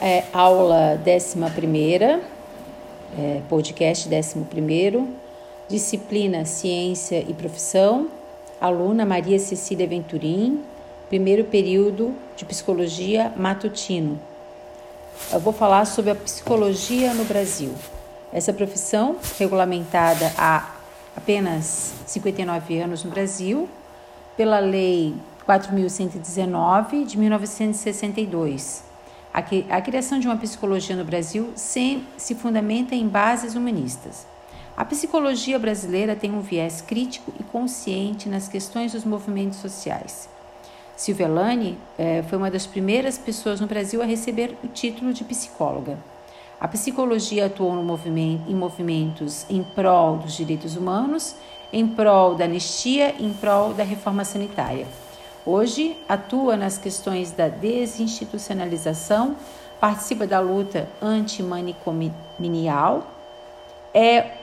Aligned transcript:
É, 0.00 0.22
aula 0.32 0.96
11, 1.04 2.22
é, 3.18 3.42
podcast 3.48 4.08
11, 4.08 5.08
disciplina 5.68 6.44
Ciência 6.44 7.18
e 7.28 7.34
Profissão, 7.34 8.06
aluna 8.60 9.04
Maria 9.04 9.40
Cecília 9.40 9.88
Venturim, 9.88 10.62
primeiro 11.08 11.42
período 11.42 12.14
de 12.36 12.44
Psicologia 12.44 13.32
Matutino. 13.36 14.20
Eu 15.32 15.40
vou 15.40 15.52
falar 15.52 15.84
sobre 15.84 16.12
a 16.12 16.14
psicologia 16.14 17.12
no 17.12 17.24
Brasil. 17.24 17.74
Essa 18.32 18.52
profissão, 18.52 19.16
regulamentada 19.36 20.32
há 20.38 20.76
apenas 21.16 21.92
59 22.06 22.78
anos 22.78 23.02
no 23.02 23.10
Brasil, 23.10 23.68
pela 24.36 24.60
Lei 24.60 25.12
4.119 25.44 27.04
de 27.04 27.18
1962. 27.18 28.87
A, 29.32 29.80
criação 29.80 30.18
de 30.18 30.26
uma 30.26 30.36
psicologia 30.36 30.96
no 30.96 31.04
Brasil 31.04 31.52
se, 31.54 32.02
se 32.16 32.34
fundamenta 32.34 32.94
em 32.94 33.06
bases 33.06 33.54
humanistas. 33.54 34.26
A 34.76 34.84
psicologia 34.84 35.58
brasileira 35.58 36.16
tem 36.16 36.32
um 36.32 36.40
viés 36.40 36.80
crítico 36.80 37.32
e 37.38 37.42
consciente 37.42 38.28
nas 38.28 38.48
questões 38.48 38.92
dos 38.92 39.04
movimentos 39.04 39.58
sociais. 39.58 40.28
Silvia 40.96 41.28
Lani 41.28 41.78
eh, 41.96 42.24
foi 42.28 42.38
uma 42.38 42.50
das 42.50 42.66
primeiras 42.66 43.18
pessoas 43.18 43.60
no 43.60 43.66
Brasil 43.66 44.02
a 44.02 44.04
receber 44.04 44.56
o 44.64 44.68
título 44.68 45.12
de 45.12 45.24
psicóloga. 45.24 45.98
A 46.60 46.66
psicologia 46.66 47.46
atuou 47.46 47.74
no 47.74 47.84
movimento, 47.84 48.50
em 48.50 48.54
movimentos 48.54 49.46
em 49.48 49.62
prol 49.62 50.16
dos 50.16 50.36
direitos 50.36 50.76
humanos, 50.76 51.36
em 51.72 51.86
prol 51.86 52.34
da 52.34 52.46
anistia, 52.46 53.14
em 53.20 53.32
prol 53.32 53.74
da 53.74 53.84
reforma 53.84 54.24
sanitária. 54.24 54.86
Hoje 55.46 55.96
atua 56.08 56.56
nas 56.56 56.78
questões 56.78 57.32
da 57.32 57.48
desinstitucionalização, 57.48 59.36
participa 59.80 60.26
da 60.26 60.40
luta 60.40 60.88
antimanicomial, 61.00 63.06
é 63.94 64.38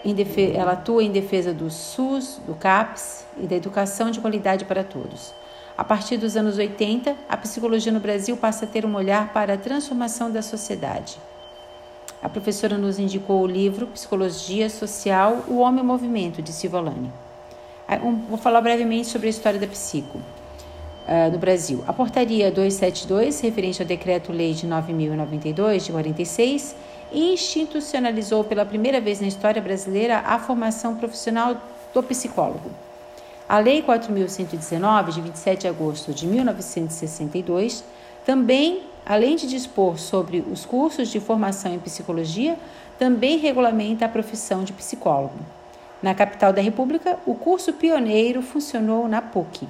ela 0.56 0.72
atua 0.72 1.04
em 1.04 1.12
defesa 1.12 1.54
do 1.54 1.70
SUS, 1.70 2.40
do 2.48 2.56
CAPS 2.56 3.26
e 3.38 3.46
da 3.46 3.56
educação 3.56 4.10
de 4.10 4.20
qualidade 4.20 4.66
para 4.66 4.84
todos. 4.84 5.34
A 5.78 5.84
partir 5.84 6.18
dos 6.18 6.36
anos 6.36 6.58
80, 6.58 7.16
a 7.30 7.38
psicologia 7.38 7.92
no 7.92 8.00
Brasil 8.00 8.36
passa 8.38 8.66
a 8.66 8.68
ter 8.68 8.86
um 8.86 8.96
olhar 8.96 9.32
para 9.34 9.54
a 9.54 9.58
transformação 9.58 10.32
da 10.32 10.42
sociedade. 10.42 11.18
A 12.24 12.30
professora 12.30 12.78
nos 12.78 12.98
indicou 12.98 13.42
o 13.42 13.48
livro 13.48 13.88
Psicologia 13.88 14.70
Social, 14.70 15.44
O 15.48 15.58
Homem 15.58 15.84
em 15.84 15.88
Movimento, 15.88 16.42
de 16.42 16.52
Silvalani. 16.52 17.12
Vou 18.28 18.38
falar 18.38 18.62
brevemente 18.62 19.08
sobre 19.08 19.28
a 19.28 19.30
história 19.30 19.59
da 19.59 19.68
psico 19.68 20.20
uh, 21.08 21.31
no 21.31 21.38
Brasil. 21.38 21.84
A 21.88 21.94
portaria 21.94 22.52
272, 22.52 23.39
referente 23.42 23.81
ao 23.81 23.88
decreto-lei 23.88 24.53
de 24.53 24.67
9.092, 24.67 25.86
de 25.86 25.92
46, 25.92 26.75
institucionalizou 27.12 28.44
pela 28.44 28.66
primeira 28.66 29.00
vez 29.00 29.22
na 29.22 29.28
história 29.28 29.62
brasileira 29.62 30.20
a 30.20 30.38
formação 30.39 30.95
profissional 30.95 31.56
do 31.94 32.03
psicólogo. 32.03 32.70
A 33.47 33.59
Lei 33.59 33.81
4.119, 33.84 35.12
de 35.12 35.22
27 35.22 35.62
de 35.62 35.67
agosto 35.67 36.14
de 36.14 36.25
1962, 36.25 37.84
também 38.25 38.81
além 39.06 39.36
de 39.36 39.47
dispor 39.47 40.00
sobre 40.00 40.44
os 40.52 40.66
cursos 40.66 41.09
de 41.09 41.19
formação 41.19 41.73
em 41.73 41.80
psicologia, 41.80 42.58
também 42.97 43.38
regulamenta 43.38 44.06
a 44.06 44.09
profissão 44.09 44.64
de 44.64 44.73
psicólogo. 44.73 45.36
Na 46.02 46.16
capital 46.16 46.52
da 46.52 46.62
República, 46.62 47.19
o 47.25 47.36
curso 47.36 47.72
pioneiro 47.73 48.42
funcionou 48.42 49.08
na 49.08 49.22
PUC. 49.22 49.67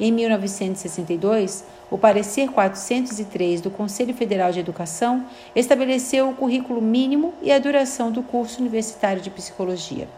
Em 0.00 0.10
1962, 0.10 1.64
o 1.90 1.98
parecer 1.98 2.48
403 2.50 3.60
do 3.60 3.70
Conselho 3.70 4.14
Federal 4.14 4.50
de 4.50 4.60
Educação 4.60 5.26
estabeleceu 5.54 6.30
o 6.30 6.34
currículo 6.34 6.80
mínimo 6.80 7.34
e 7.42 7.52
a 7.52 7.58
duração 7.58 8.10
do 8.10 8.22
curso 8.22 8.60
universitário 8.60 9.20
de 9.20 9.28
psicologia. 9.30 10.08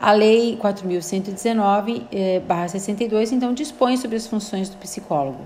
A 0.00 0.12
Lei 0.12 0.56
4.119-62, 0.56 3.32
então, 3.32 3.52
dispõe 3.52 3.98
sobre 3.98 4.16
as 4.16 4.26
funções 4.26 4.70
do 4.70 4.78
psicólogo. 4.78 5.44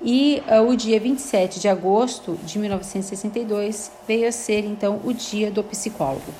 E 0.00 0.40
uh, 0.46 0.62
o 0.68 0.76
dia 0.76 1.00
27 1.00 1.58
de 1.58 1.66
agosto 1.68 2.38
de 2.44 2.58
1962 2.58 3.90
veio 4.06 4.28
a 4.28 4.32
ser 4.32 4.64
então 4.64 5.00
o 5.04 5.12
Dia 5.12 5.50
do 5.50 5.64
Psicólogo. 5.64 6.32